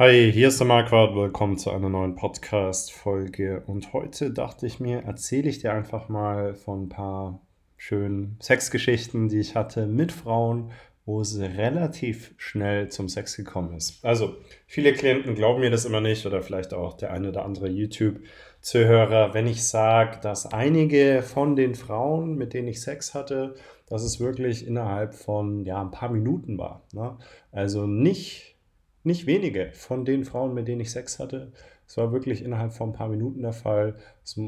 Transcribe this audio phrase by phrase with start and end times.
[0.00, 1.14] Hi, hier ist der Marquardt.
[1.14, 3.64] Willkommen zu einer neuen Podcast-Folge.
[3.66, 7.42] Und heute dachte ich mir, erzähle ich dir einfach mal von ein paar
[7.76, 10.70] schönen Sexgeschichten, die ich hatte mit Frauen,
[11.04, 14.02] wo es relativ schnell zum Sex gekommen ist.
[14.02, 14.36] Also,
[14.66, 19.34] viele Klienten glauben mir das immer nicht oder vielleicht auch der eine oder andere YouTube-Zuhörer,
[19.34, 23.54] wenn ich sage, dass einige von den Frauen, mit denen ich Sex hatte,
[23.86, 26.86] dass es wirklich innerhalb von ja, ein paar Minuten war.
[26.94, 27.18] Ne?
[27.52, 28.49] Also nicht
[29.02, 31.52] nicht wenige von den Frauen, mit denen ich Sex hatte.
[31.86, 33.96] Es war wirklich innerhalb von ein paar Minuten der Fall.
[34.24, 34.38] Es,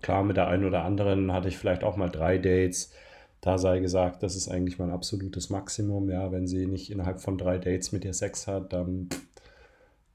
[0.00, 2.92] klar, mit der einen oder anderen hatte ich vielleicht auch mal drei Dates.
[3.40, 6.10] Da sei gesagt, das ist eigentlich mein absolutes Maximum.
[6.10, 9.08] Ja, wenn sie nicht innerhalb von drei Dates mit dir Sex hat, dann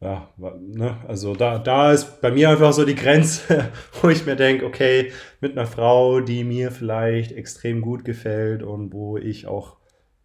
[0.01, 0.27] ja,
[0.59, 3.69] ne, also da, da ist bei mir einfach so die Grenze,
[4.01, 8.91] wo ich mir denke, okay, mit einer Frau, die mir vielleicht extrem gut gefällt und
[8.93, 9.77] wo ich auch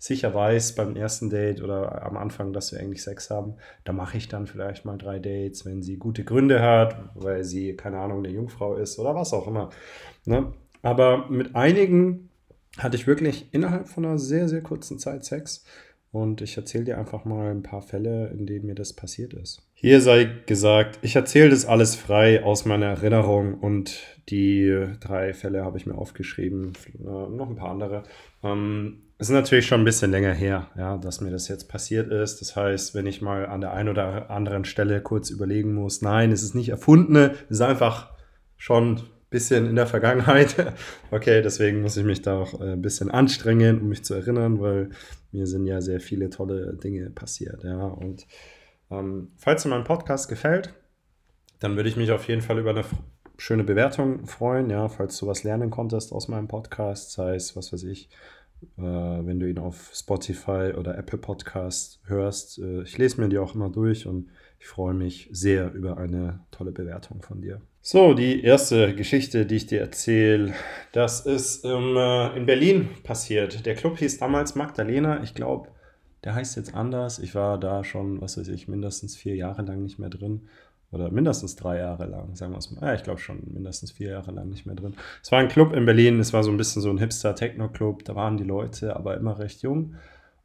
[0.07, 4.17] sicher weiß beim ersten Date oder am Anfang, dass wir eigentlich Sex haben, da mache
[4.17, 8.19] ich dann vielleicht mal drei Dates, wenn sie gute Gründe hat, weil sie, keine Ahnung,
[8.19, 9.71] eine Jungfrau ist oder was auch immer.
[10.25, 10.53] Ne?
[10.83, 12.31] Aber mit einigen
[12.79, 15.65] hatte ich wirklich innerhalb von einer sehr, sehr kurzen Zeit Sex.
[16.13, 19.69] Und ich erzähle dir einfach mal ein paar Fälle, in denen mir das passiert ist.
[19.75, 23.99] Hier sei gesagt, ich erzähle das alles frei aus meiner Erinnerung und
[24.31, 28.05] die drei Fälle habe ich mir aufgeschrieben, äh, noch ein paar andere.
[28.43, 32.41] Ähm, ist natürlich schon ein bisschen länger her, ja, dass mir das jetzt passiert ist.
[32.41, 36.33] Das heißt, wenn ich mal an der einen oder anderen Stelle kurz überlegen muss, nein,
[36.33, 38.11] es ist nicht erfundene, es ist einfach
[38.57, 40.75] schon ein bisschen in der Vergangenheit.
[41.11, 44.61] okay, deswegen muss ich mich da auch äh, ein bisschen anstrengen, um mich zu erinnern,
[44.61, 44.91] weil
[45.33, 47.85] mir sind ja sehr viele tolle Dinge passiert, ja.
[47.85, 48.27] Und
[48.91, 50.75] ähm, falls dir mein Podcast gefällt,
[51.59, 52.85] dann würde ich mich auf jeden Fall über eine
[53.39, 57.73] schöne Bewertung freuen, ja, falls du was lernen konntest aus meinem Podcast, sei es, was
[57.73, 58.11] weiß ich,
[58.77, 62.59] wenn du ihn auf Spotify oder Apple Podcast hörst.
[62.59, 66.41] Äh, ich lese mir die auch immer durch und ich freue mich sehr über eine
[66.51, 67.61] tolle Bewertung von dir.
[67.83, 70.55] So, die erste Geschichte, die ich dir erzähle,
[70.93, 71.97] das ist ähm,
[72.35, 73.65] in Berlin passiert.
[73.65, 75.23] Der Club hieß damals Magdalena.
[75.23, 75.69] Ich glaube,
[76.25, 77.21] der heißt jetzt anders.
[77.21, 80.49] Ich war da schon, was weiß ich, mindestens vier Jahre lang nicht mehr drin.
[80.97, 82.87] Oder mindestens drei Jahre lang, sagen wir es mal.
[82.87, 84.95] Ja, ich glaube schon mindestens vier Jahre lang nicht mehr drin.
[85.23, 88.05] Es war ein Club in Berlin, es war so ein bisschen so ein Hipster-Techno-Club.
[88.05, 89.95] Da waren die Leute aber immer recht jung.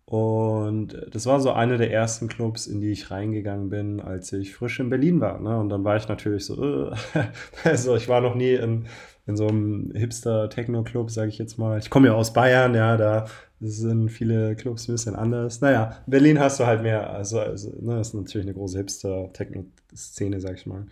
[0.03, 4.53] Und das war so einer der ersten Clubs, in die ich reingegangen bin, als ich
[4.53, 5.39] frisch in Berlin war.
[5.39, 5.57] Ne?
[5.57, 6.95] Und dann war ich natürlich so, äh,
[7.63, 8.87] also ich war noch nie in,
[9.27, 11.79] in so einem Hipster-Techno-Club, sage ich jetzt mal.
[11.79, 13.27] Ich komme ja aus Bayern, ja, da
[13.59, 15.61] sind viele Clubs ein bisschen anders.
[15.61, 17.11] Naja, Berlin hast du halt mehr.
[17.11, 20.85] Also, also ne, das ist natürlich eine große Hipster-Techno-Szene, sag ich mal.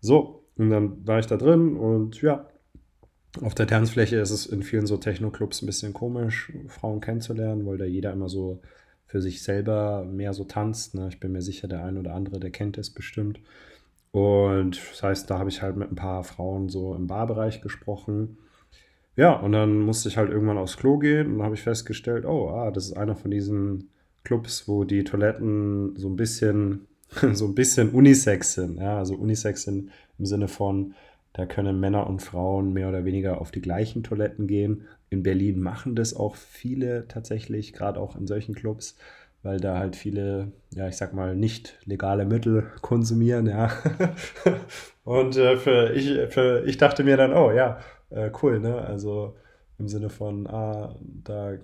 [0.00, 2.48] So, und dann war ich da drin und ja,
[3.42, 7.76] auf der Tanzfläche ist es in vielen so Techno-Clubs ein bisschen komisch, Frauen kennenzulernen, weil
[7.76, 8.62] da jeder immer so
[9.06, 10.94] für sich selber mehr so tanzt.
[10.94, 11.08] Ne?
[11.08, 13.40] Ich bin mir sicher, der eine oder andere, der kennt es bestimmt.
[14.16, 18.38] Und das heißt, da habe ich halt mit ein paar Frauen so im Barbereich gesprochen.
[19.14, 22.24] Ja, und dann musste ich halt irgendwann aufs Klo gehen und dann habe ich festgestellt,
[22.24, 23.90] oh, ah, das ist einer von diesen
[24.24, 26.86] Clubs, wo die Toiletten so ein bisschen,
[27.34, 28.78] so ein bisschen Unisex sind.
[28.78, 30.94] Ja, also Unisex sind im Sinne von,
[31.34, 34.84] da können Männer und Frauen mehr oder weniger auf die gleichen Toiletten gehen.
[35.10, 38.96] In Berlin machen das auch viele tatsächlich, gerade auch in solchen Clubs,
[39.42, 43.70] weil da halt viele, ja, ich sag mal, nicht legale Mittel konsumieren, ja.
[45.04, 47.78] und äh, für ich, für, ich dachte mir dann, oh ja,
[48.10, 48.80] äh, cool, ne?
[48.80, 49.36] Also
[49.78, 51.54] im Sinne von, ah, da,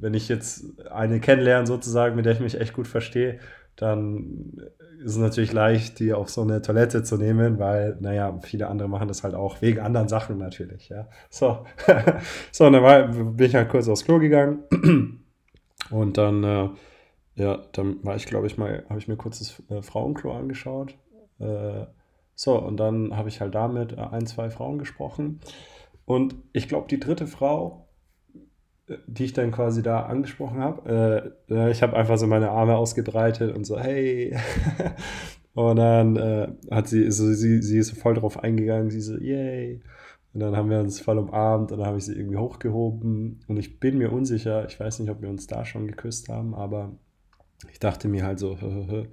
[0.00, 3.38] wenn ich jetzt eine kennenlerne sozusagen, mit der ich mich echt gut verstehe,
[3.76, 4.56] dann
[5.04, 8.88] ist es natürlich leicht, die auf so eine Toilette zu nehmen, weil, naja, viele andere
[8.88, 11.08] machen das halt auch wegen anderen Sachen natürlich, ja.
[11.28, 11.66] So,
[12.52, 15.24] so dann war, bin ich halt kurz aufs Klo gegangen
[15.90, 16.68] und dann, äh,
[17.36, 20.96] ja, dann war ich, glaube ich, mal, habe ich mir kurz das äh, Frauenklo angeschaut.
[21.40, 21.86] Äh,
[22.34, 25.40] so, und dann habe ich halt damit äh, ein, zwei Frauen gesprochen.
[26.04, 27.88] Und ich glaube, die dritte Frau,
[28.88, 32.76] äh, die ich dann quasi da angesprochen habe, äh, ich habe einfach so meine Arme
[32.76, 34.36] ausgebreitet und so, hey.
[35.54, 39.82] und dann äh, hat sie, so, sie, sie ist voll drauf eingegangen, sie so, yay.
[40.32, 43.40] Und dann haben wir uns voll umarmt und dann habe ich sie irgendwie hochgehoben.
[43.46, 46.54] Und ich bin mir unsicher, ich weiß nicht, ob wir uns da schon geküsst haben,
[46.54, 46.92] aber
[47.72, 48.56] ich dachte mir halt so,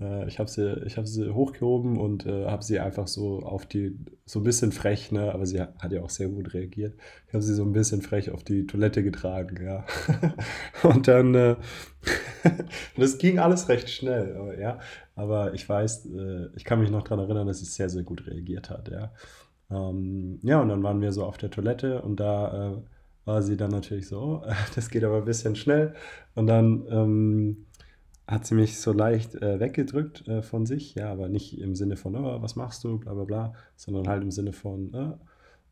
[0.00, 3.96] Äh, ich habe sie, hab sie hochgehoben und äh, habe sie einfach so auf die,
[4.26, 5.32] so ein bisschen frech, ne?
[5.32, 6.94] aber sie hat ja auch sehr gut reagiert.
[7.28, 9.84] Ich habe sie so ein bisschen frech auf die Toilette getragen, ja.
[10.82, 11.56] und dann, äh,
[12.96, 14.78] das ging alles recht schnell, aber, ja.
[15.16, 18.26] Aber ich weiß, äh, ich kann mich noch daran erinnern, dass sie sehr, sehr gut
[18.26, 19.12] reagiert hat, ja.
[19.70, 22.76] Ähm, ja, und dann waren wir so auf der Toilette und da äh,
[23.24, 24.42] war sie dann natürlich so,
[24.74, 25.94] das geht aber ein bisschen schnell.
[26.34, 27.63] Und dann, ähm,
[28.26, 31.96] hat sie mich so leicht äh, weggedrückt äh, von sich, ja, aber nicht im Sinne
[31.96, 35.12] von, oh, was machst du, bla bla bla, sondern halt im Sinne von, äh,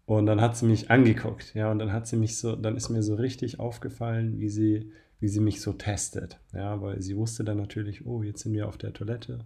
[0.05, 2.91] und dann hat sie mich angeguckt, ja, und dann hat sie mich so, dann ist
[2.91, 4.91] mir so richtig aufgefallen, wie sie,
[5.21, 8.69] wie sie mich so testet, ja, weil sie wusste dann natürlich, oh, jetzt sind wir
[8.69, 9.39] auf der Toilette,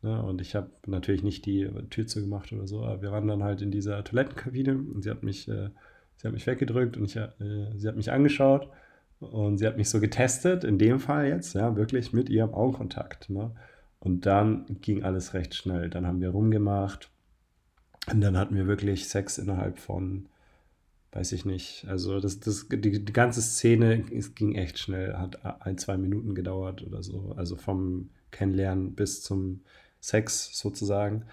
[0.00, 3.42] ne, und ich habe natürlich nicht die Tür zugemacht oder so, aber wir waren dann
[3.42, 5.68] halt in dieser Toilettenkabine und sie hat mich, äh,
[6.16, 7.28] sie hat mich weggedrückt und ich, äh,
[7.76, 8.70] sie hat mich angeschaut
[9.20, 13.30] und sie hat mich so getestet, in dem Fall jetzt, ja, wirklich mit ihrem Augenkontakt,
[13.30, 13.50] ne,
[14.00, 17.10] und dann ging alles recht schnell, dann haben wir rumgemacht,
[18.10, 20.26] und dann hatten wir wirklich Sex innerhalb von,
[21.12, 25.44] weiß ich nicht, also das, das, die, die ganze Szene, es ging echt schnell, hat
[25.62, 29.60] ein, zwei Minuten gedauert oder so, also vom Kennenlernen bis zum
[30.00, 31.24] Sex sozusagen.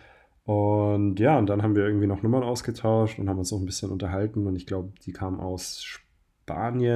[0.46, 3.66] Und ja, und dann haben wir irgendwie noch Nummern ausgetauscht und haben uns noch ein
[3.66, 4.46] bisschen unterhalten.
[4.46, 6.05] Und ich glaube, die kam aus Spanien,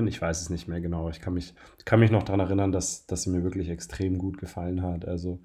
[0.07, 1.53] ich weiß es nicht mehr genau, ich kann mich,
[1.85, 5.39] kann mich noch daran erinnern, dass, dass sie mir wirklich extrem gut gefallen hat, also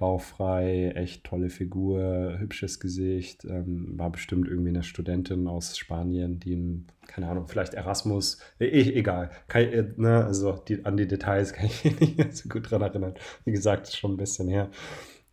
[0.00, 3.44] bauchfrei, echt tolle Figur, hübsches Gesicht.
[3.44, 8.66] Ähm, war bestimmt irgendwie eine Studentin aus Spanien, die, in, keine Ahnung, vielleicht Erasmus, e
[8.66, 9.30] egal.
[9.46, 12.80] Kann, äh, ne, also die, an die Details kann ich mich nicht so gut dran
[12.80, 13.14] erinnern.
[13.44, 14.70] Wie gesagt, schon ein bisschen her.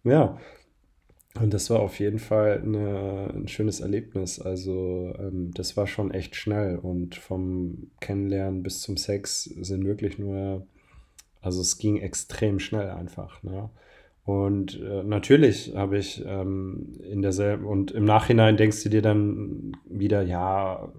[0.04, 0.38] Ja.
[1.42, 4.40] Und das war auf jeden Fall eine, ein schönes Erlebnis.
[4.40, 10.18] Also ähm, das war schon echt schnell und vom Kennenlernen bis zum Sex sind wirklich
[10.18, 10.66] nur,
[11.42, 13.44] also es ging extrem schnell einfach.
[13.44, 13.70] Ne?
[14.28, 19.72] Und äh, natürlich habe ich ähm, in derselben, und im Nachhinein denkst du dir dann
[19.86, 20.92] wieder, ja,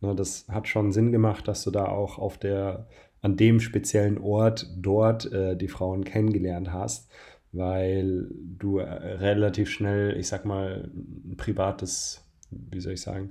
[0.00, 2.88] ne, das hat schon Sinn gemacht, dass du da auch auf der,
[3.20, 7.08] an dem speziellen Ort dort äh, die Frauen kennengelernt hast,
[7.52, 13.30] weil du äh, relativ schnell, ich sag mal, ein privates, wie soll ich sagen,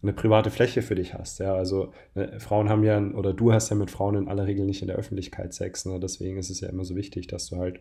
[0.00, 1.40] eine private Fläche für dich hast.
[1.40, 4.64] Ja, also äh, Frauen haben ja, oder du hast ja mit Frauen in aller Regel
[4.64, 5.86] nicht in der Öffentlichkeit Sex.
[5.86, 5.98] Ne?
[5.98, 7.80] Deswegen ist es ja immer so wichtig, dass du halt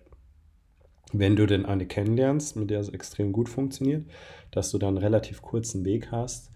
[1.14, 4.06] wenn du denn eine kennenlernst, mit der es extrem gut funktioniert,
[4.52, 6.52] dass du dann relativ kurzen Weg hast,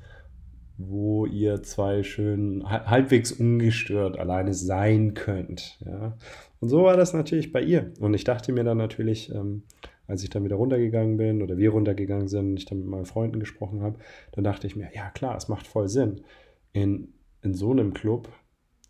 [0.78, 5.80] wo ihr zwei schön halbwegs ungestört alleine sein könnt.
[5.86, 6.18] Ja?
[6.60, 7.92] Und so war das natürlich bei ihr.
[8.00, 9.64] Und ich dachte mir dann natürlich, ähm,
[10.08, 13.06] als ich dann wieder runtergegangen bin oder wir runtergegangen sind und ich dann mit meinen
[13.06, 13.98] Freunden gesprochen habe,
[14.34, 16.22] dann dachte ich mir, ja klar, es macht voll Sinn.
[16.74, 18.30] In, in so einem Club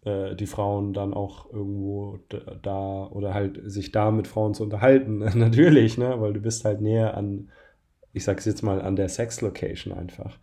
[0.04, 2.20] äh, die Frauen dann auch irgendwo
[2.62, 5.20] da oder halt sich da mit Frauen zu unterhalten.
[5.36, 6.20] Natürlich, ne?
[6.20, 7.50] weil du bist halt näher an,
[8.14, 10.40] ich sag's jetzt mal, an der Sex-Location einfach.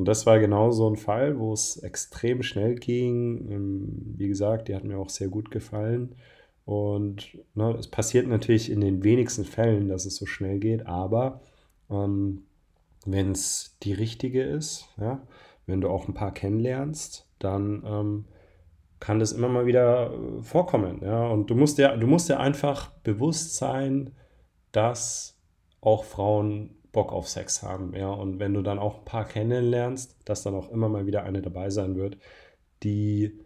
[0.00, 3.50] Und das war genau so ein Fall, wo es extrem schnell ging.
[3.50, 6.14] Ähm, wie gesagt, die hat mir auch sehr gut gefallen.
[6.64, 11.42] Und ne, es passiert natürlich in den wenigsten Fällen, dass es so schnell geht, aber
[11.90, 12.44] ähm,
[13.04, 15.20] wenn es die richtige ist, ja,
[15.66, 18.24] wenn du auch ein paar kennenlernst, dann ähm,
[19.00, 21.00] kann das immer mal wieder äh, vorkommen.
[21.02, 21.26] Ja?
[21.28, 24.14] Und du musst ja, du musst ja einfach bewusst sein,
[24.72, 25.38] dass
[25.82, 27.94] auch Frauen Bock auf Sex haben.
[27.94, 28.10] Ja?
[28.10, 31.42] Und wenn du dann auch ein paar kennenlernst, dass dann auch immer mal wieder eine
[31.42, 32.18] dabei sein wird,
[32.82, 33.38] die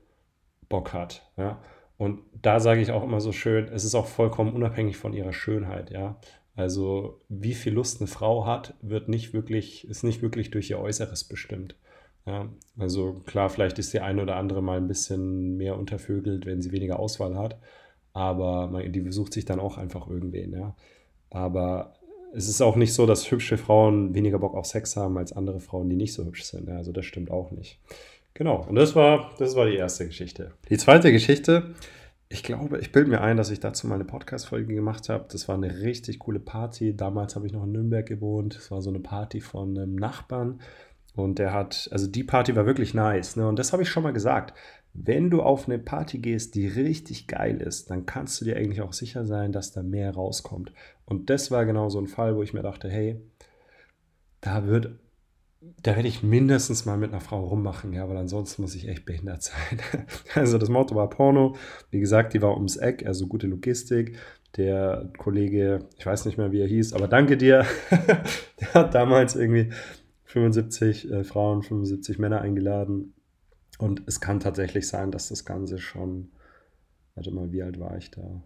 [0.68, 1.30] Bock hat.
[1.36, 1.60] Ja?
[1.96, 5.32] Und da sage ich auch immer so schön, es ist auch vollkommen unabhängig von ihrer
[5.32, 6.18] Schönheit, ja.
[6.56, 10.78] Also wie viel Lust eine Frau hat, wird nicht wirklich, ist nicht wirklich durch ihr
[10.78, 11.76] Äußeres bestimmt.
[12.26, 12.48] Ja,
[12.78, 16.72] also klar, vielleicht ist die eine oder andere mal ein bisschen mehr untervögelt, wenn sie
[16.72, 17.58] weniger Auswahl hat.
[18.12, 20.76] Aber man, die besucht sich dann auch einfach irgendwen, ja.
[21.30, 21.94] Aber
[22.34, 25.60] es ist auch nicht so, dass hübsche Frauen weniger Bock auf Sex haben als andere
[25.60, 26.68] Frauen, die nicht so hübsch sind.
[26.68, 27.78] Also das stimmt auch nicht.
[28.34, 30.52] Genau, und das war, das war die erste Geschichte.
[30.68, 31.74] Die zweite Geschichte,
[32.28, 35.26] ich glaube, ich bilde mir ein, dass ich dazu mal eine Podcast-Folge gemacht habe.
[35.30, 36.96] Das war eine richtig coole Party.
[36.96, 38.56] Damals habe ich noch in Nürnberg gewohnt.
[38.56, 40.60] Es war so eine Party von einem Nachbarn.
[41.16, 43.36] Und der hat, also die Party war wirklich nice.
[43.36, 43.46] Ne?
[43.46, 44.54] Und das habe ich schon mal gesagt.
[44.92, 48.80] Wenn du auf eine Party gehst, die richtig geil ist, dann kannst du dir eigentlich
[48.80, 50.72] auch sicher sein, dass da mehr rauskommt.
[51.04, 53.20] Und das war genau so ein Fall, wo ich mir dachte, hey,
[54.40, 54.98] da wird,
[55.82, 59.04] da werde ich mindestens mal mit einer Frau rummachen, ja, weil ansonsten muss ich echt
[59.04, 59.80] behindert sein.
[60.34, 61.56] Also das Motto war Porno.
[61.90, 64.16] Wie gesagt, die war ums Eck, also gute Logistik.
[64.56, 67.66] Der Kollege, ich weiß nicht mehr, wie er hieß, aber danke dir.
[68.60, 69.70] der hat damals irgendwie
[70.34, 73.14] 75 äh, Frauen, 75 Männer eingeladen.
[73.78, 76.30] Und es kann tatsächlich sein, dass das Ganze schon,
[77.14, 78.42] warte mal, wie alt war ich da?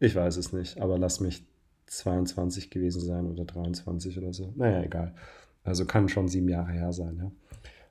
[0.00, 1.46] Ich weiß es nicht, aber lass mich
[1.86, 4.52] 22 gewesen sein oder 23 oder so.
[4.56, 5.14] Naja, egal.
[5.62, 7.30] Also kann schon sieben Jahre her sein, ja.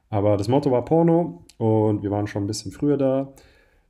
[0.10, 3.34] Aber das Motto war Porno und wir waren schon ein bisschen früher da.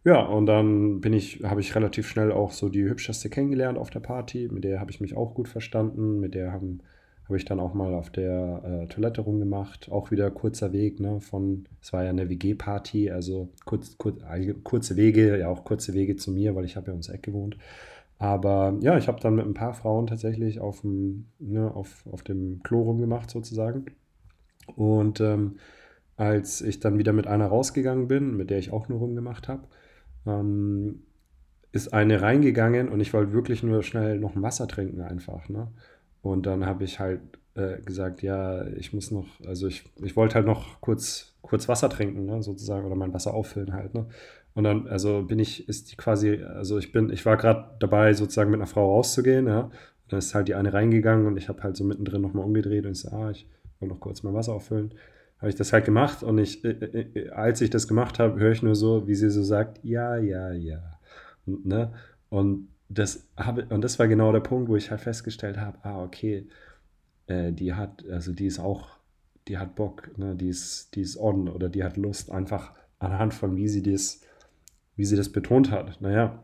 [0.04, 3.90] Ja, und dann bin ich, habe ich relativ schnell auch so die hübscheste kennengelernt auf
[3.90, 4.50] der Party.
[4.52, 6.20] Mit der habe ich mich auch gut verstanden.
[6.20, 6.82] Mit der haben
[7.26, 9.92] habe ich dann auch mal auf der äh, Toilette rumgemacht.
[9.92, 14.22] Auch wieder kurzer Weg, ne, von, es war ja eine WG-Party, also kurz, kurz,
[14.64, 17.58] kurze Wege, ja auch kurze Wege zu mir, weil ich habe ja ums Eck gewohnt.
[18.18, 22.24] Aber ja, ich habe dann mit ein paar Frauen tatsächlich auf dem, ne, auf, auf
[22.24, 23.86] dem Klo rumgemacht sozusagen.
[24.76, 25.58] Und ähm,
[26.16, 29.64] als ich dann wieder mit einer rausgegangen bin, mit der ich auch nur rumgemacht habe,
[30.26, 31.02] ähm,
[31.72, 35.50] ist eine reingegangen und ich wollte wirklich nur schnell noch ein Wasser trinken einfach.
[35.50, 35.68] Ne?
[36.26, 37.22] Und dann habe ich halt
[37.54, 41.88] äh, gesagt, ja, ich muss noch, also ich, ich wollte halt noch kurz, kurz Wasser
[41.88, 43.94] trinken, ne, sozusagen, oder mein Wasser auffüllen halt.
[43.94, 44.08] Ne?
[44.56, 48.12] Und dann, also bin ich, ist die quasi, also ich bin, ich war gerade dabei,
[48.14, 49.66] sozusagen mit einer Frau rauszugehen, ja.
[49.66, 49.72] Und
[50.08, 52.94] dann ist halt die eine reingegangen und ich habe halt so mittendrin nochmal umgedreht und
[52.94, 53.48] ich so, ah, ich
[53.80, 54.96] will noch kurz mein Wasser auffüllen.
[55.38, 58.40] Habe ich das halt gemacht und ich, äh, äh, äh als ich das gemacht habe,
[58.40, 60.98] höre ich nur so, wie sie so sagt, ja, ja, ja.
[61.46, 61.94] Und, ne?
[62.30, 66.04] Und das habe, und das war genau der Punkt, wo ich halt festgestellt habe, ah,
[66.04, 66.48] okay,
[67.28, 68.90] äh, die hat, also die ist auch,
[69.48, 70.36] die hat Bock, ne?
[70.36, 74.22] die, ist, die ist on oder die hat Lust, einfach anhand von wie sie das
[74.96, 76.00] wie sie das betont hat.
[76.02, 76.44] Naja,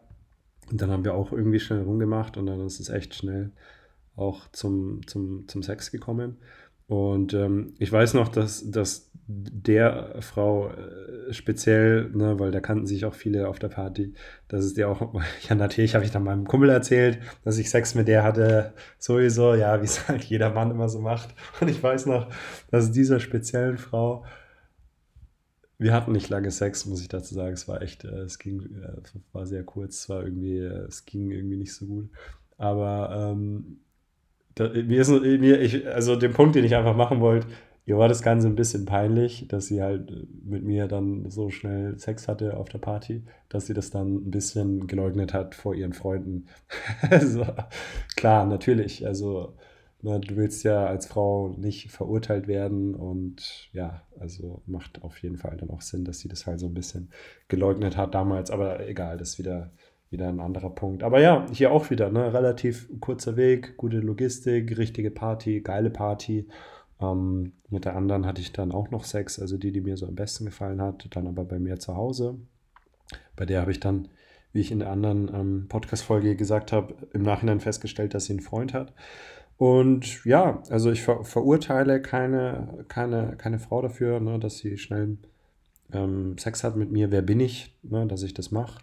[0.69, 3.51] und dann haben wir auch irgendwie schnell rumgemacht und dann ist es echt schnell
[4.15, 6.37] auch zum, zum, zum Sex gekommen.
[6.91, 12.85] Und ähm, ich weiß noch, dass, dass der Frau äh, speziell, ne, weil da kannten
[12.85, 14.13] sich auch viele auf der Party,
[14.49, 15.13] dass es der auch,
[15.47, 19.53] ja natürlich habe ich dann meinem Kumpel erzählt, dass ich Sex mit der hatte, sowieso,
[19.53, 21.33] ja, wie es halt jeder Mann immer so macht.
[21.61, 22.27] Und ich weiß noch,
[22.71, 24.25] dass dieser speziellen Frau
[25.77, 27.53] wir hatten nicht lange Sex, muss ich dazu sagen.
[27.53, 31.05] Es war echt, äh, es ging, äh, war sehr kurz, es war irgendwie, äh, es
[31.05, 32.09] ging irgendwie nicht so gut.
[32.57, 33.79] Aber ähm,
[34.69, 37.47] da, mir ist mir, ich, also den Punkt, den ich einfach machen wollte,
[37.85, 40.11] ihr war das Ganze ein bisschen peinlich, dass sie halt
[40.43, 44.31] mit mir dann so schnell Sex hatte auf der Party, dass sie das dann ein
[44.31, 46.45] bisschen geleugnet hat vor ihren Freunden.
[47.09, 47.45] also,
[48.15, 49.05] klar, natürlich.
[49.05, 49.55] Also
[50.03, 55.37] na, du willst ja als Frau nicht verurteilt werden und ja, also macht auf jeden
[55.37, 57.11] Fall dann auch Sinn, dass sie das halt so ein bisschen
[57.49, 59.71] geleugnet hat damals, aber egal, das ist wieder,
[60.11, 61.03] wieder ein anderer Punkt.
[61.03, 66.47] Aber ja, hier auch wieder, ne, relativ kurzer Weg, gute Logistik, richtige Party, geile Party.
[66.99, 70.05] Ähm, mit der anderen hatte ich dann auch noch Sex, also die, die mir so
[70.05, 72.35] am besten gefallen hat, dann aber bei mir zu Hause.
[73.37, 74.09] Bei der habe ich dann,
[74.51, 78.41] wie ich in der anderen ähm, Podcast-Folge gesagt habe, im Nachhinein festgestellt, dass sie einen
[78.41, 78.93] Freund hat.
[79.57, 85.17] Und ja, also ich ver verurteile keine, keine, keine Frau dafür, ne, dass sie schnell
[85.93, 87.11] ähm, Sex hat mit mir.
[87.11, 88.81] Wer bin ich, ne, dass ich das mache?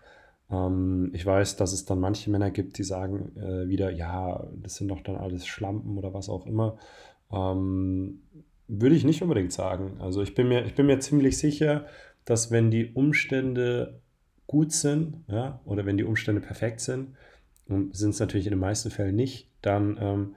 [0.50, 4.76] Ähm, ich weiß, dass es dann manche Männer gibt, die sagen äh, wieder, ja, das
[4.76, 6.78] sind doch dann alles Schlampen oder was auch immer.
[7.32, 8.22] Ähm,
[8.68, 9.96] würde ich nicht unbedingt sagen.
[10.00, 11.86] Also ich bin mir, ich bin mir ziemlich sicher,
[12.24, 14.00] dass wenn die Umstände
[14.46, 17.16] gut sind, ja, oder wenn die Umstände perfekt sind,
[17.66, 20.36] und sind es natürlich in den meisten Fällen nicht, dann ähm,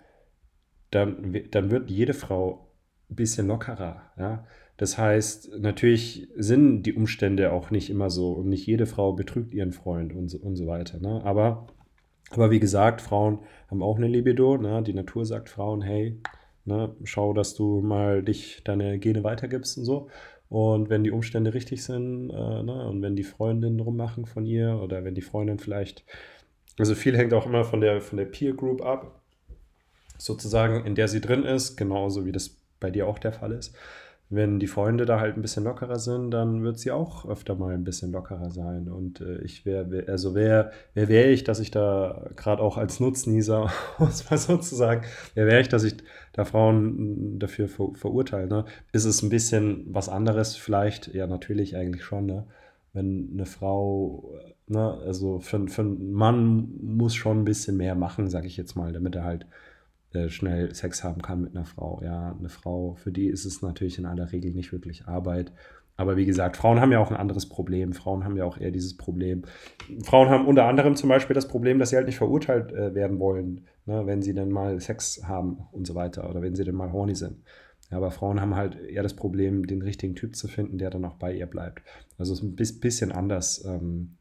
[0.92, 2.68] dann, dann wird jede Frau
[3.10, 4.12] ein bisschen lockerer.
[4.18, 4.46] Ja?
[4.82, 9.54] Das heißt, natürlich sind die Umstände auch nicht immer so und nicht jede Frau betrügt
[9.54, 10.98] ihren Freund und so, und so weiter.
[10.98, 11.22] Ne?
[11.24, 11.68] Aber,
[12.32, 14.58] aber wie gesagt, Frauen haben auch eine Libido.
[14.58, 14.82] Ne?
[14.82, 16.20] Die Natur sagt Frauen, hey,
[16.66, 20.08] ne, schau, dass du mal dich deine Gene weitergibst und so.
[20.50, 24.80] Und wenn die Umstände richtig sind äh, ne, und wenn die Freundinnen rummachen von ihr
[24.82, 26.06] oder wenn die Freundin vielleicht,
[26.80, 29.22] also viel hängt auch immer von der, von der Peer Group ab
[30.18, 33.76] sozusagen, in der sie drin ist, genauso wie das bei dir auch der Fall ist.
[34.34, 37.74] Wenn die Freunde da halt ein bisschen lockerer sind, dann wird sie auch öfter mal
[37.74, 38.88] ein bisschen lockerer sein.
[38.88, 43.02] Und äh, ich wäre, also wer, wer wäre ich, dass ich da gerade auch als
[43.02, 43.70] Nutznießer,
[44.00, 45.04] muss man sozusagen,
[45.36, 45.98] wer wäre ich, dass ich
[46.32, 48.48] da Frauen dafür ver verurteile?
[48.48, 48.66] Ne?
[48.94, 51.14] Ist es ein bisschen was anderes vielleicht?
[51.14, 52.26] Ja, natürlich eigentlich schon.
[52.26, 52.46] Ne?
[52.94, 54.34] Wenn eine Frau,
[54.68, 58.76] ne, also für, für einen Mann muss schon ein bisschen mehr machen, sage ich jetzt
[58.76, 59.46] mal, damit er halt
[60.14, 62.02] äh, schnell Sex haben kann mit einer Frau.
[62.04, 65.52] Ja, eine Frau, für die ist es natürlich in aller Regel nicht wirklich Arbeit.
[65.98, 67.94] Aber wie gesagt, Frauen haben ja auch ein anderes Problem.
[67.94, 69.44] Frauen haben ja auch eher dieses Problem.
[70.04, 73.20] Frauen haben unter anderem zum Beispiel das Problem, dass sie halt nicht verurteilt äh, werden
[73.20, 76.76] wollen, ne, wenn sie dann mal Sex haben und so weiter oder wenn sie dann
[76.76, 77.44] mal horny sind.
[77.92, 81.06] Ja, aber Frauen haben halt eher das Problem, den richtigen Typ zu finden, der dann
[81.06, 81.84] auch bei ihr bleibt.
[82.18, 84.18] Also es ist ein bisschen anders ähm,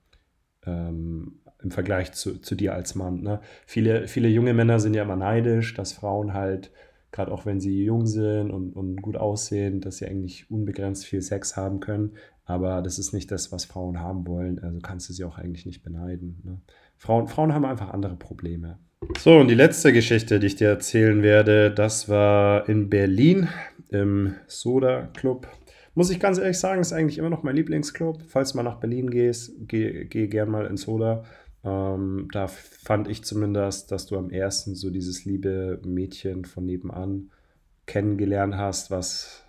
[0.66, 3.22] ähm, im Vergleich zu, zu dir als Mann.
[3.22, 3.40] Ne?
[3.66, 6.70] Viele, viele junge Männer sind ja immer neidisch, dass Frauen halt,
[7.12, 11.22] gerade auch wenn sie jung sind und, und gut aussehen, dass sie eigentlich unbegrenzt viel
[11.22, 12.12] Sex haben können.
[12.44, 14.58] Aber das ist nicht das, was Frauen haben wollen.
[14.58, 16.40] Also kannst du sie auch eigentlich nicht beneiden.
[16.44, 16.60] Ne?
[16.96, 18.78] Frauen, Frauen haben einfach andere Probleme.
[19.18, 23.48] So, und die letzte Geschichte, die ich dir erzählen werde, das war in Berlin
[23.88, 25.48] im Soda Club
[25.94, 28.22] muss ich ganz ehrlich sagen, ist eigentlich immer noch mein Lieblingsclub.
[28.26, 31.24] Falls du mal nach Berlin gehst, geh, geh gern mal in Soda.
[31.64, 37.30] Ähm, da fand ich zumindest, dass du am ersten so dieses liebe Mädchen von nebenan
[37.86, 39.44] kennengelernt hast, was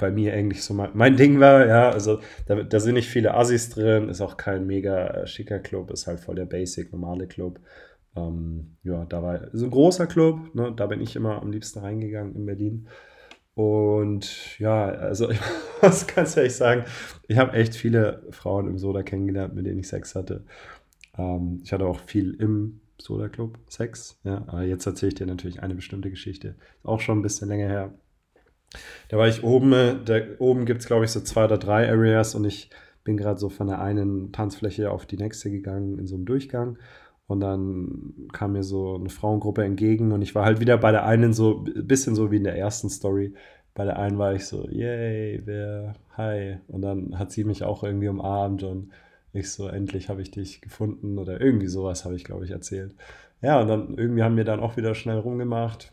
[0.00, 1.66] bei mir eigentlich so mein, mein Ding war.
[1.66, 5.60] Ja, also da, da, sind nicht viele Assis drin, ist auch kein mega äh, schicker
[5.60, 7.60] Club, ist halt voll der basic, normale Club.
[8.16, 10.72] Ähm, ja, da war so ein großer Club, ne?
[10.74, 12.88] da bin ich immer am liebsten reingegangen in Berlin.
[13.54, 15.40] Und ja, also ich
[15.82, 16.84] muss ganz ehrlich sagen,
[17.28, 20.44] ich habe echt viele Frauen im Soda kennengelernt, mit denen ich Sex hatte.
[21.16, 25.26] Ähm, ich hatte auch viel im Soda Club Sex, ja, aber jetzt erzähle ich dir
[25.26, 26.56] natürlich eine bestimmte Geschichte.
[26.82, 27.94] Auch schon ein bisschen länger her.
[29.08, 31.88] Da war ich oben, äh, da oben gibt es glaube ich so zwei oder drei
[31.88, 32.70] Areas und ich
[33.04, 36.78] bin gerade so von der einen Tanzfläche auf die nächste gegangen in so einem Durchgang.
[37.26, 41.06] Und dann kam mir so eine Frauengruppe entgegen und ich war halt wieder bei der
[41.06, 43.34] einen so ein bisschen so wie in der ersten Story.
[43.72, 46.58] Bei der einen war ich so, yay, wer, hi.
[46.66, 48.90] Und dann hat sie mich auch irgendwie umarmt und
[49.32, 52.94] ich so, endlich habe ich dich gefunden oder irgendwie sowas habe ich, glaube ich, erzählt.
[53.42, 55.92] Ja, und dann irgendwie haben wir dann auch wieder schnell rumgemacht.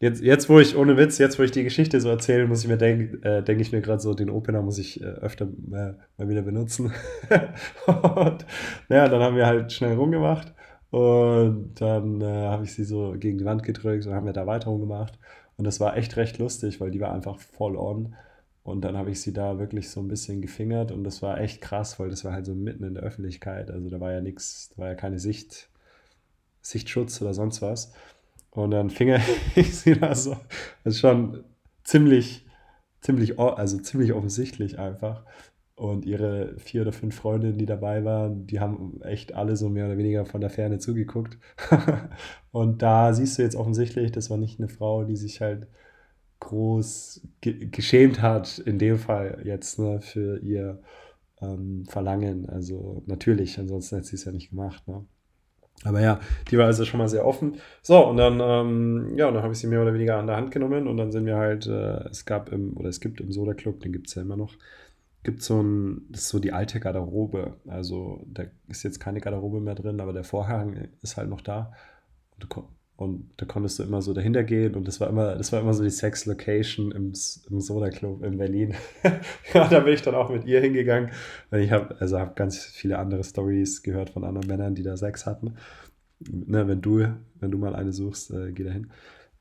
[0.00, 2.68] Jetzt, jetzt, wo ich, ohne Witz, jetzt, wo ich die Geschichte so erzähle, muss ich
[2.68, 5.48] mir denken, äh, denke ich mir gerade so, den Opener muss ich äh, öfter äh,
[5.68, 6.92] mal wieder benutzen.
[7.86, 8.46] und
[8.88, 10.52] naja, dann haben wir halt schnell rumgemacht
[10.90, 14.46] und dann äh, habe ich sie so gegen die Wand gedrückt und haben wir da
[14.46, 15.18] weiter rumgemacht.
[15.56, 18.14] Und das war echt recht lustig, weil die war einfach voll on.
[18.64, 21.60] Und dann habe ich sie da wirklich so ein bisschen gefingert und das war echt
[21.60, 23.70] krass, weil das war halt so mitten in der Öffentlichkeit.
[23.70, 25.68] Also da war ja nichts, da war ja keine Sicht,
[26.62, 27.92] Sichtschutz oder sonst was.
[28.50, 29.14] Und dann fing
[29.54, 30.36] ich sie da so.
[30.82, 31.44] Das ist schon
[31.84, 32.46] ziemlich,
[33.02, 35.24] ziemlich, also ziemlich offensichtlich einfach.
[35.76, 39.86] Und ihre vier oder fünf Freundinnen, die dabei waren, die haben echt alle so mehr
[39.86, 41.36] oder weniger von der Ferne zugeguckt.
[42.52, 45.66] und da siehst du jetzt offensichtlich, das war nicht eine Frau, die sich halt
[46.44, 50.80] groß ge geschämt hat, in dem Fall jetzt ne, für ihr
[51.40, 52.48] ähm, Verlangen.
[52.48, 54.86] Also natürlich, ansonsten hätte sie es ja nicht gemacht.
[54.86, 55.04] Ne?
[55.82, 56.20] Aber ja,
[56.50, 57.56] die war also schon mal sehr offen.
[57.82, 60.50] So, und dann, ähm, ja, dann habe ich sie mehr oder weniger an der Hand
[60.50, 63.54] genommen und dann sind wir halt, äh, es gab im, oder es gibt im Soda
[63.54, 64.54] Club, den gibt es ja immer noch,
[65.24, 67.56] gibt so ein, das ist so die alte Garderobe.
[67.66, 71.72] Also da ist jetzt keine Garderobe mehr drin, aber der Vorhang ist halt noch da.
[72.34, 72.64] Und du,
[73.04, 75.74] und da konntest du immer so dahinter gehen und das war immer, das war immer
[75.74, 77.12] so die Sex-Location im,
[77.50, 78.74] im Soda Club in Berlin.
[79.54, 81.10] ja, da bin ich dann auch mit ihr hingegangen.
[81.52, 85.26] Ich habe also hab ganz viele andere Stories gehört von anderen Männern, die da Sex
[85.26, 85.54] hatten.
[86.20, 87.06] Ne, wenn du,
[87.40, 88.88] wenn du mal eine suchst, äh, geh da hin.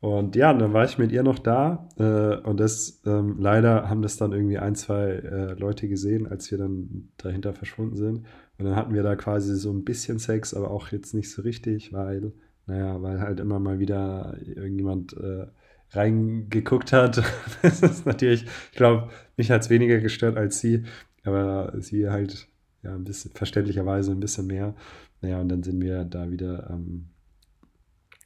[0.04, 4.02] Und ja, dann war ich mit ihr noch da äh, und das ähm, leider haben
[4.02, 8.26] das dann irgendwie ein, zwei äh, Leute gesehen, als wir dann dahinter verschwunden sind.
[8.58, 11.42] Und dann hatten wir da quasi so ein bisschen Sex, aber auch jetzt nicht so
[11.42, 12.34] richtig, weil
[12.66, 15.48] naja, weil halt immer mal wieder irgendjemand äh,
[15.92, 17.22] reingeguckt hat.
[17.62, 20.84] das ist natürlich, ich glaube, mich hat es weniger gestört als sie,
[21.24, 22.48] aber sie halt
[22.84, 24.76] ja ein bisschen verständlicherweise ein bisschen mehr.
[25.22, 27.10] Naja, und dann sind wir da wieder, ähm,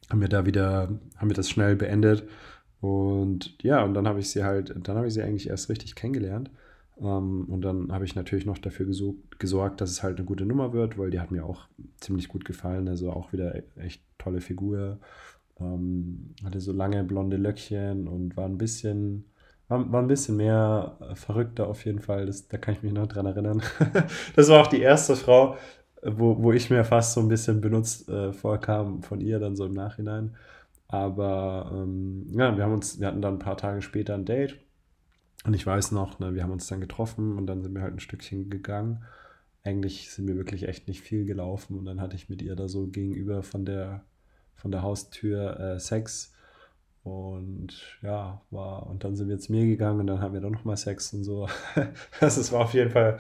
[0.10, 2.28] haben wir da wieder, haben wir das schnell beendet.
[2.80, 5.96] Und ja, und dann habe ich sie halt, dann habe ich sie eigentlich erst richtig
[5.96, 6.52] kennengelernt.
[7.00, 8.88] Ähm, und dann habe ich natürlich noch dafür
[9.40, 11.68] gesorgt, dass es halt eine gute Nummer wird, weil die hat mir auch
[12.00, 12.88] ziemlich gut gefallen.
[12.88, 15.00] Also auch wieder e-, echt tolle Figur.
[15.60, 19.26] Ähm, hatte so lange blonde Löckchen und war ein bisschen,
[19.68, 22.26] war, ein bisschen mehr verrückter auf jeden Fall.
[22.26, 23.62] Das, da kann ich mich noch dran erinnern.
[24.36, 25.58] das war auch die erste Frau,
[26.04, 29.66] wo, wo ich mir fast so ein bisschen benutzt äh, vorkam von ihr dann so
[29.66, 30.36] im Nachhinein.
[30.88, 34.58] Aber ähm, ja, wir haben uns, wir hatten dann ein paar Tage später ein Date
[35.46, 37.94] und ich weiß noch, ne, wir haben uns dann getroffen und dann sind wir halt
[37.94, 39.04] ein Stückchen gegangen.
[39.64, 42.68] Eigentlich sind wir wirklich echt nicht viel gelaufen und dann hatte ich mit ihr da
[42.68, 44.04] so gegenüber von der,
[44.56, 46.34] von der Haustür äh, Sex.
[47.04, 47.70] Und
[48.02, 50.76] ja, war, und dann sind wir zu mir gegangen und dann haben wir doch nochmal
[50.76, 51.48] Sex und so.
[52.20, 53.20] das war auf jeden Fall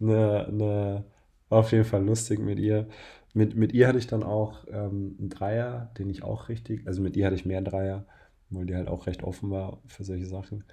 [0.00, 1.04] eine, eine,
[1.48, 2.88] war auf jeden Fall lustig mit ihr.
[3.34, 7.00] Mit, mit ihr hatte ich dann auch ähm, einen Dreier, den ich auch richtig, also
[7.02, 8.06] mit ihr hatte ich mehr Dreier,
[8.50, 10.64] weil die halt auch recht offen war für solche Sachen.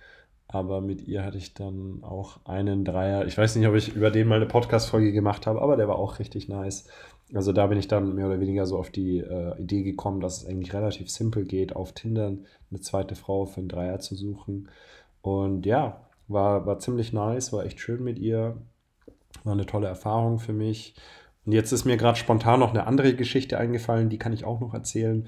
[0.47, 3.25] Aber mit ihr hatte ich dann auch einen Dreier.
[3.25, 5.97] Ich weiß nicht, ob ich über den mal eine Podcast-Folge gemacht habe, aber der war
[5.97, 6.87] auch richtig nice.
[7.33, 10.43] Also da bin ich dann mehr oder weniger so auf die äh, Idee gekommen, dass
[10.43, 12.27] es eigentlich relativ simpel geht, auf Tinder
[12.69, 14.69] eine zweite Frau für einen Dreier zu suchen.
[15.21, 18.57] Und ja, war, war ziemlich nice, war echt schön mit ihr.
[19.43, 20.95] War eine tolle Erfahrung für mich.
[21.45, 24.59] Und jetzt ist mir gerade spontan noch eine andere Geschichte eingefallen, die kann ich auch
[24.59, 25.27] noch erzählen.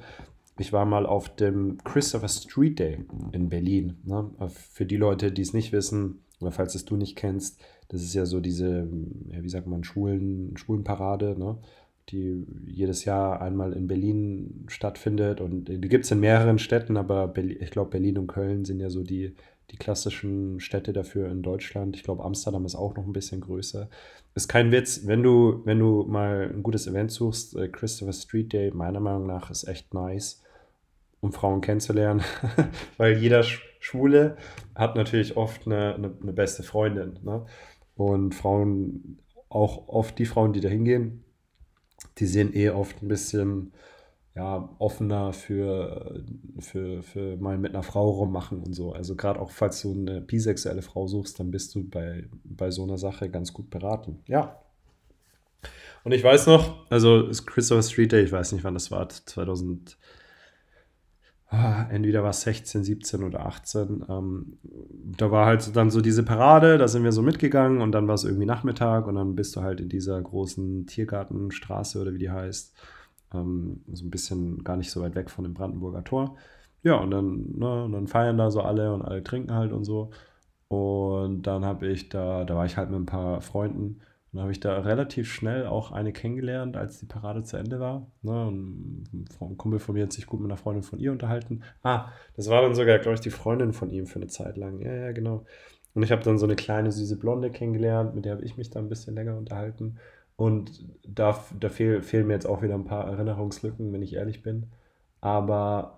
[0.59, 3.97] Ich war mal auf dem Christopher Street Day in Berlin.
[4.03, 4.31] Ne?
[4.49, 8.13] Für die Leute, die es nicht wissen, oder falls es du nicht kennst, das ist
[8.13, 8.87] ja so diese,
[9.29, 11.57] ja, wie sagt man, Schulen, Schulenparade, ne?
[12.09, 15.41] die jedes Jahr einmal in Berlin stattfindet.
[15.41, 18.79] Und die gibt es in mehreren Städten, aber Berlin, ich glaube, Berlin und Köln sind
[18.79, 19.35] ja so die,
[19.71, 21.95] die klassischen Städte dafür in Deutschland.
[21.95, 23.89] Ich glaube, Amsterdam ist auch noch ein bisschen größer.
[24.35, 28.53] Ist kein Witz, wenn du, wenn du mal ein gutes Event suchst, äh, Christopher Street
[28.53, 30.41] Day, meiner Meinung nach, ist echt nice
[31.27, 32.23] um Frauen kennenzulernen,
[32.97, 33.43] weil jeder
[33.79, 34.37] Schwule
[34.75, 37.19] hat natürlich oft eine, eine, eine beste Freundin.
[37.23, 37.45] Ne?
[37.95, 41.23] Und Frauen, auch oft die Frauen, die da hingehen,
[42.17, 43.73] die sind eh oft ein bisschen
[44.35, 46.23] ja, offener für,
[46.59, 48.93] für, für mal mit einer Frau rummachen und so.
[48.93, 52.83] Also gerade auch, falls du eine bisexuelle Frau suchst, dann bist du bei, bei so
[52.83, 54.19] einer Sache ganz gut beraten.
[54.27, 54.61] Ja.
[56.03, 59.97] Und ich weiß noch, also Christopher Street Day, ich weiß nicht, wann das war, 2000,
[59.99, 60.05] ah,
[61.49, 64.05] entweder war es 16, 17 oder 18.
[64.09, 64.57] Ähm,
[65.17, 68.15] da war halt dann so diese Parade, da sind wir so mitgegangen und dann war
[68.15, 72.31] es irgendwie Nachmittag und dann bist du halt in dieser großen Tiergartenstraße oder wie die
[72.31, 72.75] heißt
[73.33, 76.35] ähm, so ein bisschen gar nicht so weit weg von dem Brandenburger Tor.
[76.83, 79.83] Ja, und dann, ne, und dann feiern da so alle und alle trinken halt und
[79.85, 80.11] so.
[80.67, 84.41] Und dann habe ich da, da war ich halt mit ein paar Freunden und dann
[84.41, 88.07] habe ich da relativ schnell auch eine kennengelernt, als die Parade zu Ende war.
[88.21, 88.51] Ne?
[88.51, 91.63] Ein Kumpel von mir hat sich gut mit einer Freundin von ihr unterhalten.
[91.81, 94.79] Ah, das war dann sogar, glaube ich, die Freundin von ihm für eine Zeit lang.
[94.81, 95.45] Ja, ja, genau.
[95.93, 98.69] Und ich habe dann so eine kleine süße Blonde kennengelernt, mit der habe ich mich
[98.69, 99.97] da ein bisschen länger unterhalten.
[100.35, 104.43] Und da, da fehl, fehlen mir jetzt auch wieder ein paar Erinnerungslücken, wenn ich ehrlich
[104.43, 104.67] bin.
[105.21, 105.97] Aber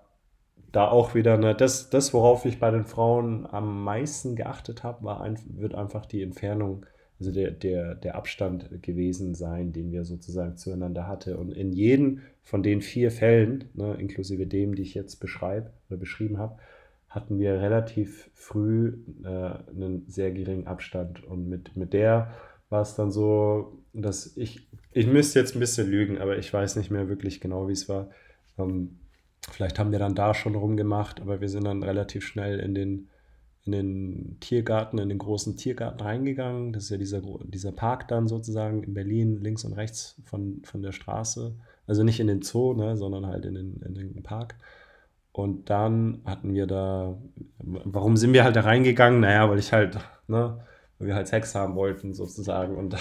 [0.72, 5.04] da auch wieder, ne, das, das, worauf ich bei den Frauen am meisten geachtet habe,
[5.04, 6.86] war ein, wird einfach die Entfernung,
[7.20, 11.36] also der, der, der Abstand gewesen sein, den wir sozusagen zueinander hatten.
[11.36, 15.98] Und in jedem von den vier Fällen, ne, inklusive dem, die ich jetzt beschreibe oder
[15.98, 16.58] beschrieben habe,
[17.10, 21.22] hatten wir relativ früh äh, einen sehr geringen Abstand.
[21.22, 22.32] Und mit, mit der
[22.70, 26.76] war es dann so, dass ich, ich müsste jetzt ein bisschen lügen, aber ich weiß
[26.76, 28.08] nicht mehr wirklich genau, wie es war.
[28.58, 28.98] Ähm,
[29.50, 33.09] vielleicht haben wir dann da schon rumgemacht, aber wir sind dann relativ schnell in den,
[33.64, 36.72] in den Tiergarten, in den großen Tiergarten reingegangen.
[36.72, 40.82] Das ist ja dieser, dieser Park dann sozusagen in Berlin, links und rechts von, von
[40.82, 41.54] der Straße.
[41.86, 44.54] Also nicht in den Zoo, ne, sondern halt in den, in den Park.
[45.32, 47.16] Und dann hatten wir da,
[47.58, 49.20] warum sind wir halt da reingegangen?
[49.20, 50.58] Naja, weil ich halt, ne,
[50.98, 52.76] weil wir halt Sex haben wollten sozusagen.
[52.76, 52.96] Und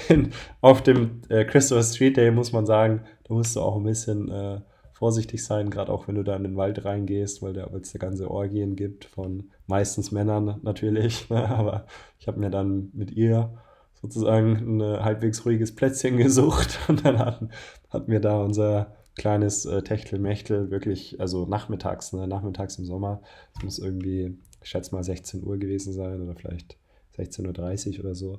[0.60, 4.30] auf dem äh, Christopher Street Day muss man sagen, da musst du auch ein bisschen
[4.30, 4.60] äh,
[5.04, 8.30] vorsichtig sein, gerade auch wenn du da in den Wald reingehst, weil es da ganze
[8.30, 11.28] Orgien gibt von meistens Männern natürlich.
[11.34, 11.46] Ne?
[11.46, 11.84] Aber
[12.18, 13.52] ich habe mir dann mit ihr
[14.00, 17.50] sozusagen ein halbwegs ruhiges Plätzchen gesucht und dann hatten,
[17.90, 22.26] hatten wir da unser kleines äh, Techtelmechtel wirklich, also nachmittags, ne?
[22.26, 23.20] nachmittags im Sommer.
[23.58, 26.78] Es muss irgendwie, ich schätze mal 16 Uhr gewesen sein oder vielleicht
[27.18, 28.38] 16.30 Uhr oder so.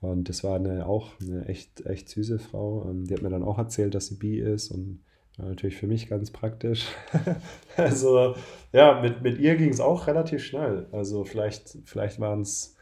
[0.00, 2.88] Und das war eine, auch eine echt, echt süße Frau.
[2.88, 5.00] Ähm, die hat mir dann auch erzählt, dass sie bi ist und
[5.36, 6.86] war natürlich für mich ganz praktisch.
[7.76, 8.34] also
[8.72, 10.86] ja, mit, mit ihr ging es auch relativ schnell.
[10.92, 12.76] Also vielleicht, vielleicht waren es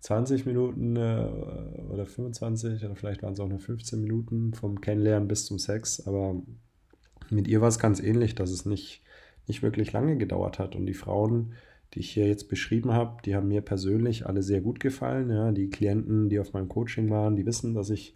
[0.00, 1.26] 20 Minuten äh,
[1.90, 6.06] oder 25 oder vielleicht waren es auch nur 15 Minuten vom Kennenlernen bis zum Sex.
[6.06, 6.42] Aber
[7.30, 9.02] mit ihr war es ganz ähnlich, dass es nicht,
[9.46, 10.76] nicht wirklich lange gedauert hat.
[10.76, 11.54] Und die Frauen,
[11.94, 15.30] die ich hier jetzt beschrieben habe, die haben mir persönlich alle sehr gut gefallen.
[15.30, 18.14] Ja, die Klienten, die auf meinem Coaching waren, die wissen, dass ich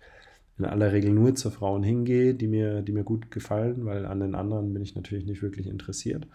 [0.59, 4.21] in aller Regel nur zu Frauen hingehe, die mir, die mir gut gefallen, weil an
[4.21, 6.27] den anderen bin ich natürlich nicht wirklich interessiert.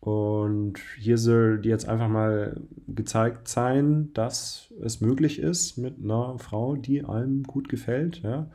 [0.00, 6.38] Und hier soll die jetzt einfach mal gezeigt sein, dass es möglich ist, mit einer
[6.38, 8.50] Frau, die einem gut gefällt, ja,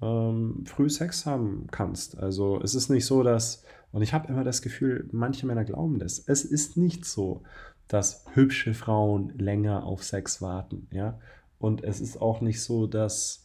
[0.00, 2.16] ähm, früh Sex haben kannst.
[2.18, 5.98] Also es ist nicht so, dass und ich habe immer das Gefühl, manche Männer glauben
[5.98, 6.18] das.
[6.18, 7.42] Es ist nicht so,
[7.88, 11.18] dass hübsche Frauen länger auf Sex warten, ja.
[11.58, 13.44] Und es ist auch nicht so, dass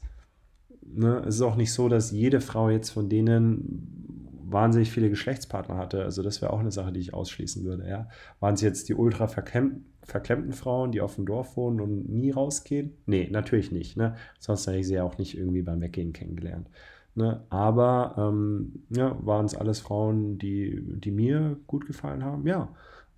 [0.94, 4.04] ne, es ist auch nicht so, dass jede Frau jetzt von denen
[4.54, 6.04] wahnsinnig viele Geschlechtspartner hatte.
[6.04, 8.08] Also das wäre auch eine Sache, die ich ausschließen würde, ja.
[8.40, 12.94] Waren es jetzt die ultra verklemmten Frauen, die auf dem Dorf wohnen und nie rausgehen?
[13.06, 13.98] Nee, natürlich nicht.
[13.98, 14.16] Ne?
[14.40, 16.70] Sonst hätte ich sie ja auch nicht irgendwie beim Weggehen kennengelernt.
[17.16, 17.44] Ne?
[17.50, 22.48] Aber ähm, ja, waren es alles Frauen, die, die mir gut gefallen haben?
[22.48, 22.70] Ja.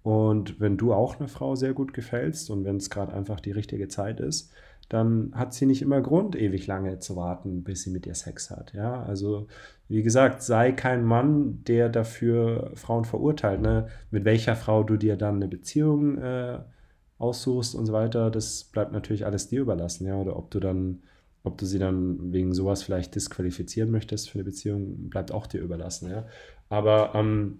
[0.04, 3.52] Und wenn du auch eine Frau sehr gut gefällst und wenn es gerade einfach die
[3.52, 4.52] richtige Zeit ist,
[4.90, 8.52] dann hat sie nicht immer Grund, ewig lange zu warten, bis sie mit dir Sex
[8.52, 8.74] hat.
[8.74, 9.48] Ja, also
[9.88, 13.62] wie gesagt, sei kein Mann, der dafür Frauen verurteilt.
[13.62, 13.88] Ne?
[14.12, 16.60] Mit welcher Frau du dir dann eine Beziehung äh,
[17.18, 20.06] aussuchst und so weiter, das bleibt natürlich alles dir überlassen.
[20.08, 21.00] Ja, oder ob du dann
[21.46, 25.62] ob du sie dann wegen sowas vielleicht disqualifizieren möchtest für eine Beziehung, bleibt auch dir
[25.62, 26.10] überlassen.
[26.10, 26.26] Ja?
[26.70, 27.60] Aber ähm,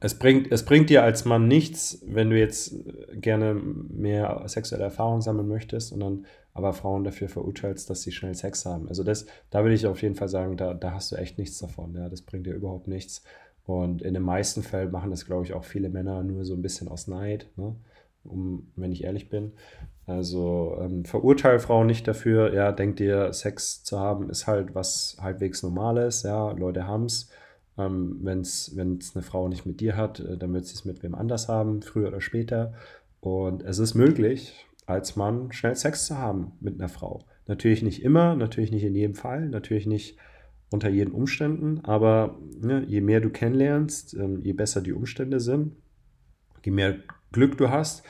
[0.00, 2.74] es, bringt, es bringt dir als Mann nichts, wenn du jetzt
[3.12, 8.34] gerne mehr sexuelle Erfahrung sammeln möchtest und dann aber Frauen dafür verurteilst, dass sie schnell
[8.34, 8.88] Sex haben.
[8.88, 11.58] Also das, da würde ich auf jeden Fall sagen, da, da hast du echt nichts
[11.58, 11.94] davon.
[11.94, 12.08] Ja?
[12.08, 13.22] Das bringt dir überhaupt nichts.
[13.66, 16.62] Und in den meisten Fällen machen das, glaube ich, auch viele Männer nur so ein
[16.62, 17.74] bisschen aus Neid, ne?
[18.24, 19.52] um, wenn ich ehrlich bin.
[20.06, 25.16] Also ähm, verurteile Frauen nicht dafür, ja, denkt ihr, Sex zu haben ist halt was
[25.18, 27.30] halbwegs Normales, ja, Leute haben es.
[27.76, 31.02] Ähm, Wenn es eine Frau nicht mit dir hat, äh, dann wird sie es mit
[31.02, 32.74] wem anders haben, früher oder später.
[33.20, 37.24] Und es ist möglich, als Mann schnell Sex zu haben mit einer Frau.
[37.46, 40.18] Natürlich nicht immer, natürlich nicht in jedem Fall, natürlich nicht
[40.70, 45.76] unter jeden Umständen, aber ne, je mehr du kennenlernst, ähm, je besser die Umstände sind,
[46.64, 46.96] je mehr
[47.32, 48.04] Glück du hast.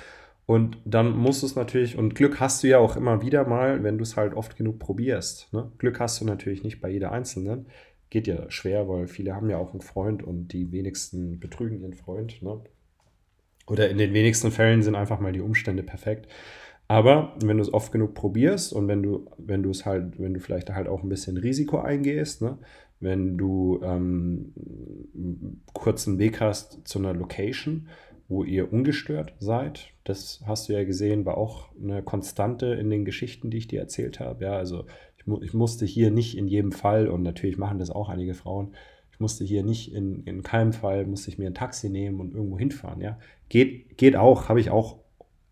[0.46, 3.82] Und dann musst du es natürlich, und Glück hast du ja auch immer wieder mal,
[3.82, 5.52] wenn du es halt oft genug probierst.
[5.52, 5.72] Ne?
[5.78, 7.66] Glück hast du natürlich nicht bei jeder Einzelnen.
[8.14, 11.94] Geht ja schwer, weil viele haben ja auch einen Freund und die wenigsten betrügen ihren
[11.94, 12.40] Freund.
[12.42, 12.60] Ne?
[13.66, 16.28] Oder in den wenigsten Fällen sind einfach mal die Umstände perfekt.
[16.86, 20.32] Aber wenn du es oft genug probierst und wenn du, wenn du es halt, wenn
[20.32, 22.56] du vielleicht halt auch ein bisschen Risiko eingehst, ne?
[23.00, 24.52] wenn du ähm,
[25.72, 27.88] kurzen Weg hast zu einer Location,
[28.28, 33.04] wo ihr ungestört seid, das hast du ja gesehen, war auch eine Konstante in den
[33.04, 34.44] Geschichten, die ich dir erzählt habe.
[34.44, 34.84] Ja, also
[35.24, 38.34] ich, mu ich musste hier nicht in jedem Fall, und natürlich machen das auch einige
[38.34, 38.74] Frauen,
[39.10, 42.34] ich musste hier nicht in, in keinem Fall, musste ich mir ein Taxi nehmen und
[42.34, 43.00] irgendwo hinfahren.
[43.00, 44.98] Ja, geht, geht auch, habe ich auch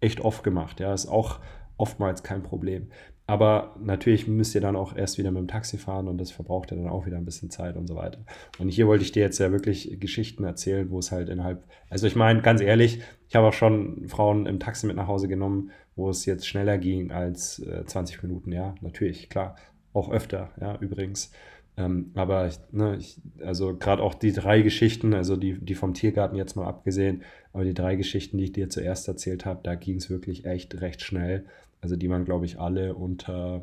[0.00, 0.80] echt oft gemacht.
[0.80, 1.38] Ja, ist auch
[1.76, 2.88] oftmals kein Problem.
[3.28, 6.72] Aber natürlich müsst ihr dann auch erst wieder mit dem Taxi fahren und das verbraucht
[6.72, 8.18] ja dann auch wieder ein bisschen Zeit und so weiter.
[8.58, 12.08] Und hier wollte ich dir jetzt ja wirklich Geschichten erzählen, wo es halt innerhalb, also
[12.08, 15.70] ich meine, ganz ehrlich, ich habe auch schon Frauen im Taxi mit nach Hause genommen,
[16.02, 19.56] wo es jetzt schneller ging als äh, 20 Minuten, ja, natürlich, klar,
[19.92, 21.30] auch öfter, ja, übrigens.
[21.76, 25.94] Ähm, aber ich, ne, ich, also gerade auch die drei Geschichten, also die, die vom
[25.94, 29.74] Tiergarten jetzt mal abgesehen, aber die drei Geschichten, die ich dir zuerst erzählt habe, da
[29.74, 31.46] ging es wirklich echt recht schnell.
[31.80, 33.62] Also die waren, glaube ich, alle unter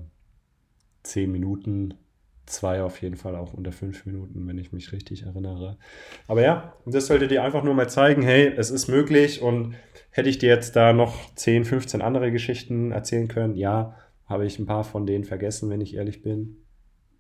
[1.04, 1.93] zehn Minuten,
[2.49, 5.77] zwei auf jeden Fall auch unter fünf Minuten, wenn ich mich richtig erinnere.
[6.27, 9.75] Aber ja, das sollte dir einfach nur mal zeigen, hey, es ist möglich und
[10.12, 14.59] hätte ich dir jetzt da noch 10, 15 andere Geschichten erzählen können, ja, habe ich
[14.59, 16.57] ein paar von denen vergessen, wenn ich ehrlich bin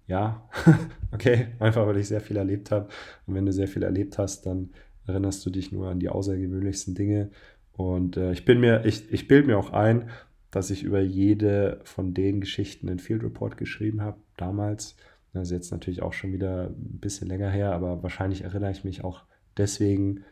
[0.09, 0.49] ja,
[1.11, 2.89] okay, einfach weil ich sehr viel erlebt habe.
[3.27, 4.71] Und wenn du sehr viel erlebt hast, dann
[5.05, 7.29] erinnerst du dich nur an die außergewöhnlichsten Dinge.
[7.73, 10.09] Und äh, ich bin mir, ich, ich bilde mir auch ein,
[10.49, 14.97] dass ich über jede von den Geschichten einen Field Report geschrieben habe, damals.
[15.33, 18.83] Das ist jetzt natürlich auch schon wieder ein bisschen länger her, aber wahrscheinlich erinnere ich
[18.83, 19.23] mich auch
[19.57, 20.23] deswegen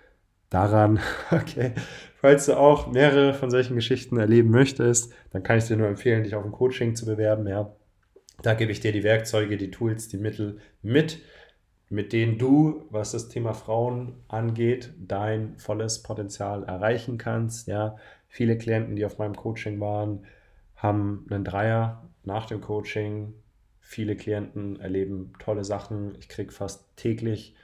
[0.50, 1.00] daran,
[1.32, 1.74] okay,
[2.20, 6.24] falls du auch mehrere von solchen Geschichten erleben möchtest, dann kann ich dir nur empfehlen,
[6.24, 7.76] dich auf ein Coaching zu bewerben, ja.
[8.44, 11.20] Da gebe ich dir die Werkzeuge, die Tools, die Mittel mit,
[11.90, 17.68] mit denen du, was das Thema Frauen angeht, dein volles Potenzial erreichen kannst.
[17.68, 17.96] Ja,
[18.28, 20.26] viele Klienten, die auf meinem Coaching waren,
[20.76, 23.34] haben einen Dreier nach dem Coaching.
[23.90, 26.14] Viele Klienten erleben tolle Sachen.
[26.20, 27.56] Ich kriege fast täglich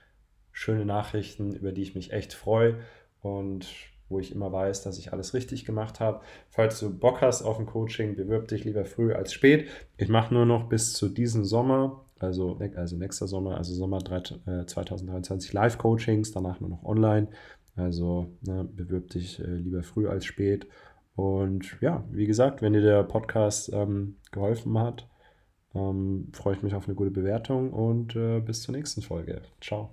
[0.54, 2.80] schöne Nachrichten, über die ich mich echt freue.
[3.20, 3.68] Und
[4.08, 6.22] wo ich immer weiß, dass ich alles richtig gemacht habe.
[6.48, 9.68] Falls du Bock hast auf ein Coaching, bewirb dich lieber früh als spät.
[9.98, 15.52] Ich mache nur noch bis zu diesem Sommer, also, also nächster Sommer, also Sommer 2023
[15.52, 17.28] äh, Live-Coachings, danach nur noch online.
[17.76, 20.68] Also ne, bewirb dich äh, lieber früh als spät.
[21.16, 25.10] Und ja, wie gesagt, wenn dir der Podcast ähm, geholfen hat,
[25.76, 29.42] ähm, freue ich mich auf eine gute Bewertung und äh, bis zur nächsten Folge.
[29.62, 29.92] Ciao.